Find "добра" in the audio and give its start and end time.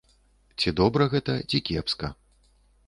0.81-1.03